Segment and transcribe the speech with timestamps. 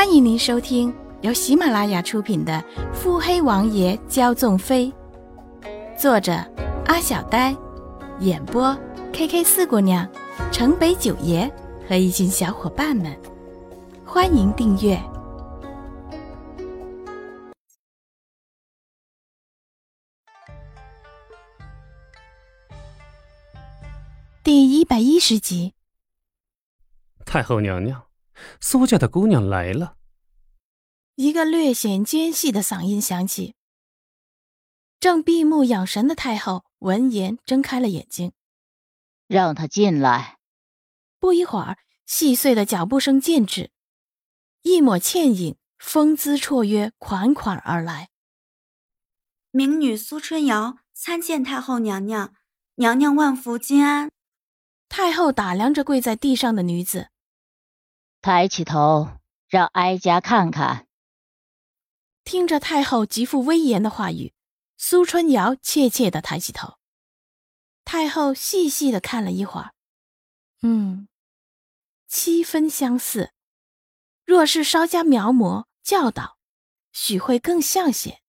[0.00, 2.54] 欢迎您收听由喜马拉雅出品的
[2.94, 4.90] 《腹黑王爷骄纵妃》，
[5.94, 6.32] 作者
[6.86, 7.54] 阿小呆，
[8.20, 8.74] 演播
[9.12, 10.10] K K 四姑娘、
[10.50, 11.52] 城北九爷
[11.86, 13.14] 和一群小伙伴们。
[14.02, 14.98] 欢迎订阅
[24.42, 25.74] 第一百一十集。
[27.26, 28.09] 太后娘娘。
[28.60, 29.96] 苏家的姑娘来了。
[31.16, 33.54] 一个略显尖细的嗓音响起。
[34.98, 38.32] 正闭目养神的太后闻言睁开了眼睛，
[39.26, 40.38] 让她进来。
[41.18, 43.70] 不一会儿，细碎的脚步声渐止，
[44.62, 48.10] 一抹倩影，风姿绰约，款款而来。
[49.50, 52.34] 民女苏春瑶参见太后娘娘，
[52.76, 54.10] 娘娘万福金安。
[54.88, 57.08] 太后打量着跪在地上的女子。
[58.22, 59.08] 抬起头，
[59.48, 60.86] 让哀家看看。
[62.22, 64.34] 听着太后极富威严的话语，
[64.76, 66.76] 苏春瑶怯怯的抬起头。
[67.82, 69.72] 太后细细的看了一会儿，
[70.60, 71.08] 嗯，
[72.06, 73.32] 七分相似。
[74.26, 76.36] 若是稍加描摹教导，
[76.92, 78.20] 许会更像些。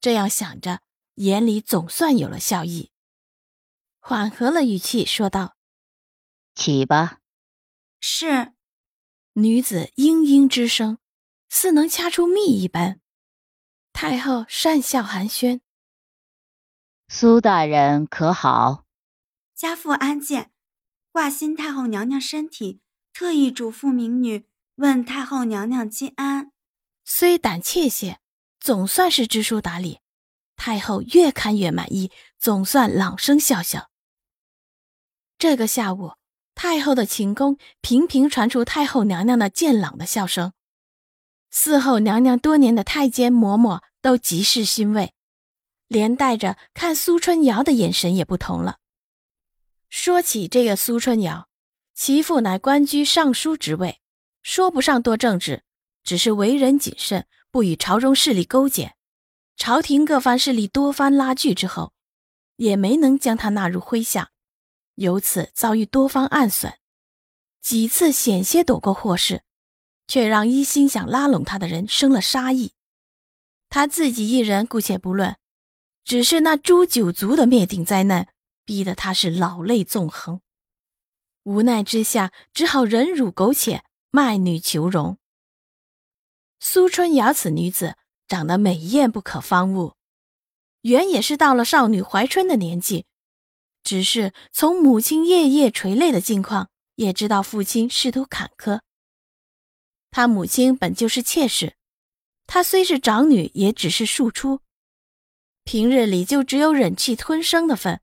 [0.00, 0.80] 这样想着，
[1.16, 2.90] 眼里总算有了笑意，
[3.98, 5.56] 缓和了语气说道
[6.56, 7.20] ：“起吧。”
[8.00, 8.54] 是。
[9.34, 10.98] 女子嘤嘤之声，
[11.48, 13.00] 似能掐出蜜一般。
[13.92, 15.60] 太后讪笑寒暄
[17.08, 18.84] ：“苏大人可好？”
[19.54, 20.52] 家父安健，
[21.12, 22.80] 挂心太后娘娘身体，
[23.12, 26.52] 特意嘱咐民女问太后娘娘金安。
[27.04, 28.20] 虽胆怯些，
[28.58, 30.00] 总算是知书达理。
[30.56, 33.90] 太后越看越满意，总算朗声笑笑。
[35.38, 36.19] 这个下午。
[36.62, 40.52] 太后的寝宫频频传出太后娘娘那健朗的笑声，
[41.50, 45.14] 伺候娘娘多年的太监嬷嬷都极是欣慰，
[45.88, 48.76] 连带着看苏春瑶的眼神也不同了。
[49.88, 51.48] 说起这个苏春瑶，
[51.94, 54.02] 其父乃官居尚书职位，
[54.42, 55.62] 说不上多正直，
[56.04, 58.94] 只是为人谨慎，不与朝中势力勾结。
[59.56, 61.94] 朝廷各方势力多番拉锯之后，
[62.56, 64.32] 也没能将他纳入麾下。
[65.00, 66.74] 由此遭遇多方暗损，
[67.62, 69.42] 几次险些躲过祸事，
[70.06, 72.74] 却让一心想拉拢他的人生了杀意。
[73.70, 75.38] 他自己一人姑且不论，
[76.04, 78.28] 只是那诛九族的灭顶灾难，
[78.66, 80.42] 逼得他是老泪纵横。
[81.44, 85.16] 无奈之下，只好忍辱苟且，卖女求荣。
[86.58, 87.96] 苏春瑶此女子
[88.28, 89.94] 长得美艳不可方物，
[90.82, 93.06] 原也是到了少女怀春的年纪。
[93.90, 98.82] 只是从母亲夜夜垂泪的境况，也知道父亲仕途坎坷。
[100.12, 101.74] 他母亲本就是妾室，
[102.46, 104.60] 她虽是长女，也只是庶出，
[105.64, 108.00] 平日里就只有忍气吞声的份，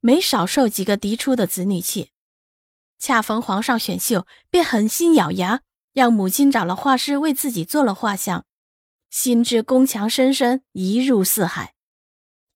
[0.00, 2.10] 没少受几个嫡出的子女气。
[2.98, 5.62] 恰逢皇上选秀，便狠心咬牙，
[5.94, 8.44] 让母亲找了画师为自己做了画像，
[9.08, 11.77] 心知宫墙深深，一入四海。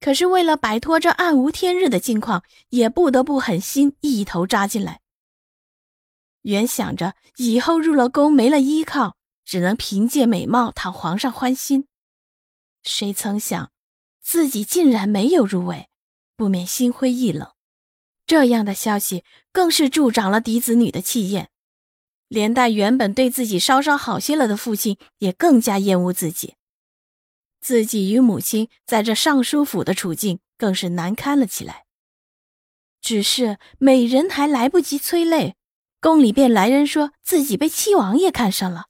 [0.00, 5.00] 可是为了摆脱这暗无天日的境况，也不得不狠心一头扎进来。
[6.42, 11.88] 原想着以后入了宫没了依靠，只能凭借美貌讨皇上欢心，
[12.84, 13.72] 谁曾想
[14.22, 15.88] 自己竟然没有入围，
[16.36, 17.50] 不免心灰意冷。
[18.26, 21.48] 这样的消息更是助长了嫡子女的气焰，
[22.28, 26.54] 连带原本对自己稍稍好些了的父亲也更加厌恶自己。
[27.66, 31.84] 自己与母亲在这尚书府的处境更是难堪了起来。
[33.00, 35.56] 只是美人还来不及催泪，
[36.00, 38.84] 宫里便来人说自己被七王爷看上了。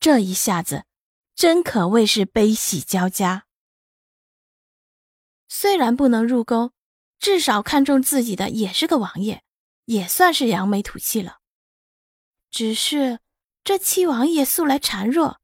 [0.00, 0.86] 这一下子，
[1.34, 3.44] 真可谓是悲喜交加。
[5.46, 6.72] 虽然不能入宫，
[7.18, 9.42] 至少看中自己的也是个王爷，
[9.84, 11.40] 也算是扬眉吐气了。
[12.50, 13.18] 只是
[13.62, 15.42] 这七王爷素来孱弱。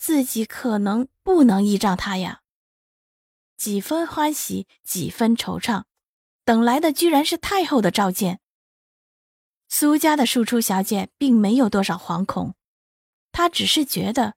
[0.00, 2.40] 自己可能不能依仗他呀，
[3.58, 5.84] 几分欢喜，几分惆怅，
[6.42, 8.40] 等来的居然是太后的召见。
[9.68, 12.54] 苏家的庶出小姐并没有多少惶恐，
[13.30, 14.36] 她只是觉得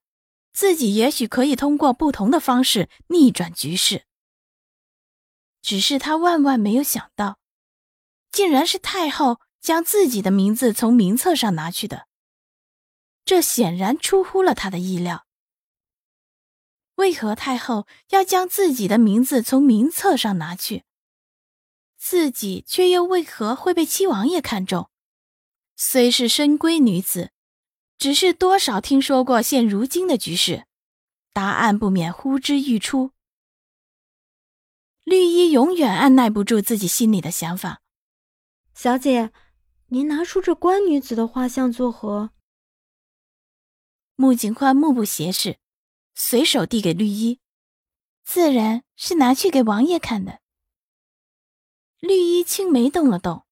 [0.52, 4.04] 自己也许可以通过不同的方式逆转局势。
[5.62, 7.40] 只是她万万没有想到，
[8.34, 12.10] 竟然是太后将自己的名字从名册上拿去的，
[13.24, 15.26] 这显然出乎了她的意料。
[17.02, 20.84] 为何太后要将自己的名字从名册上拿去？
[21.98, 24.92] 自己却又为何会被七王爷看中？
[25.76, 27.32] 虽是深闺女子，
[27.98, 30.68] 只是多少听说过现如今的局势，
[31.34, 33.12] 答案不免呼之欲出。
[35.04, 37.82] 绿衣永远按耐不住自己心里的想法。
[38.76, 39.32] 小姐，
[39.88, 42.30] 您拿出这官女子的画像作何？
[44.16, 45.58] 穆景宽目不斜视，
[46.14, 47.40] 随手递给绿衣，
[48.24, 50.40] 自然是拿去给王爷看的。
[52.00, 53.46] 绿衣青眉动了动，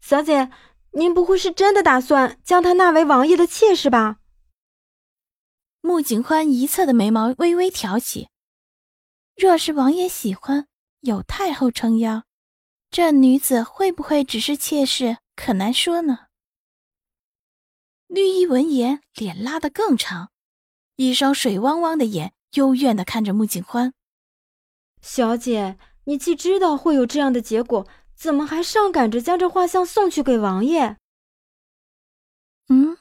[0.00, 0.50] 小姐，
[0.92, 4.20] 您不会是真的打算将她纳为王爷的妾室吧？
[5.80, 8.28] 穆景欢一侧的眉毛微微挑起，
[9.36, 10.66] 若是王爷喜欢，
[11.00, 12.24] 有太后撑腰，
[12.90, 16.26] 这女子会不会只是妾室，可难说呢。
[18.06, 20.32] 绿衣闻言，脸拉得更长，
[20.96, 23.94] 一双水汪汪的眼幽怨的看着穆景欢。
[25.00, 30.96] 小姐，你既知道会有这样的结果，怎么还上赶着将这画像送去给王爷？
[32.68, 32.96] 嗯，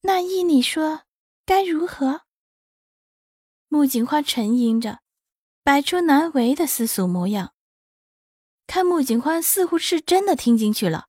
[0.00, 1.02] 那依你说，
[1.44, 2.22] 该如何？
[3.68, 5.00] 穆景欢沉吟着，
[5.62, 7.52] 摆出难为的思索模样。
[8.66, 11.06] 看穆景欢似乎是真的听进去了，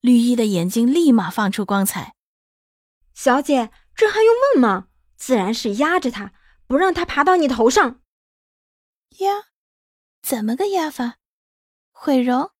[0.00, 2.14] 绿衣的眼睛立马放出光彩。
[3.14, 4.88] 小姐，这还用问吗？
[5.16, 6.32] 自然是压着他，
[6.66, 8.00] 不让他爬到你头上。
[9.18, 9.44] 压？
[10.22, 11.18] 怎么个压法？
[11.92, 12.50] 毁容？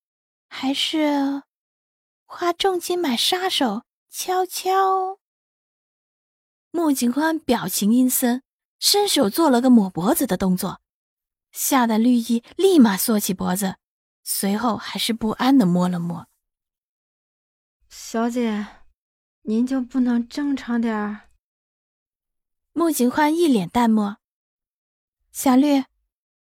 [0.49, 1.43] 还是
[2.25, 3.85] 花重金买杀手？
[4.09, 5.19] 悄悄？
[6.71, 8.43] 穆景宽表情阴森，
[8.79, 10.81] 伸手做了个抹脖子的动作，
[11.51, 13.77] 吓得绿衣立马缩起脖子，
[14.23, 16.29] 随后还是不安的摸了摸。
[17.89, 18.67] 小姐。
[19.47, 21.24] 您就不能正常点儿？
[22.77, 24.17] 穆景欢一脸淡漠。
[25.31, 25.85] 小绿，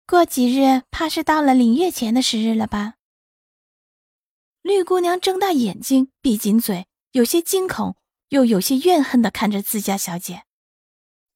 [0.07, 2.95] 过几日怕是到了领月钱的时日了吧？
[4.61, 7.97] 绿姑娘睁大眼睛，闭紧嘴，有些惊恐，
[8.29, 10.45] 又有些怨恨的看着自家小姐。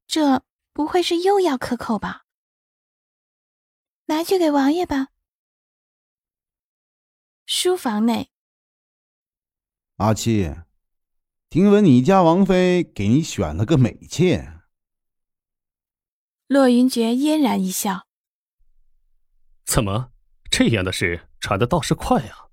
[0.08, 2.24] 这不会是又要克扣吧？
[4.06, 5.10] 拿去给王爷吧。
[7.46, 8.32] 书房内，
[9.98, 10.56] 阿七。
[11.50, 14.57] 听闻你家王妃给你选了个美妾，
[16.48, 18.08] 洛云珏嫣然一笑。
[19.66, 20.12] 怎么
[20.50, 22.48] 这样的事传的倒是快啊？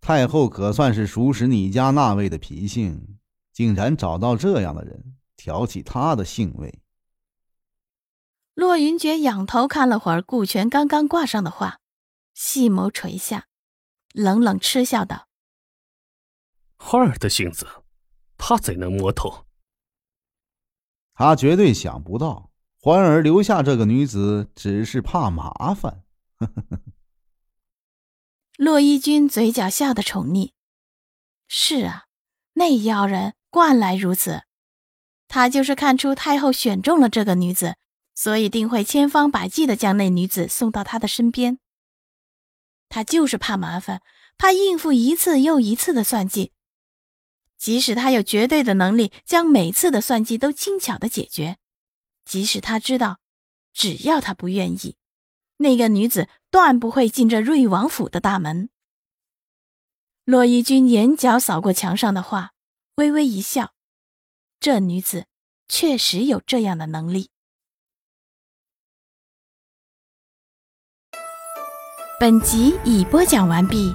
[0.00, 3.18] 太后可算是熟识你家那位的脾性，
[3.52, 6.80] 竟然找到这样的人，挑起他的兴味。
[8.54, 11.78] 洛云珏仰头看了会儿顾全刚刚挂上的画，
[12.34, 13.46] 细眸垂下，
[14.12, 15.28] 冷冷嗤笑道。
[16.76, 17.66] 花儿的性子，
[18.36, 19.43] 他怎能摸透？
[21.14, 22.50] 他绝对想不到，
[22.80, 26.02] 欢儿留下这个女子只是怕麻烦。
[28.58, 30.52] 洛一君嘴角笑得宠溺。
[31.46, 32.04] 是啊，
[32.54, 34.42] 那妖人惯来如此。
[35.28, 37.76] 他就是看出太后选中了这个女子，
[38.14, 41.58] 所以定会千方百计的将那女子送到他的身边。
[42.88, 44.02] 他就是怕麻烦，
[44.36, 46.52] 怕应付一次又一次的算计。
[47.64, 51.56] 即使他有绝对的能力将每次的算计都轻巧的解决，
[52.26, 53.20] 即使他知道，
[53.72, 54.98] 只要他不愿意，
[55.56, 58.68] 那个女子断不会进这瑞王府的大门。
[60.26, 62.52] 洛伊君眼角扫过墙上的画，
[62.96, 63.72] 微微一笑，
[64.60, 65.24] 这女子
[65.66, 67.30] 确实有这样的能力。
[72.20, 73.94] 本集已播讲完毕。